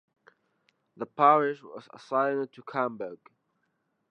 [0.97, 3.19] The parish was assigned to Camberg.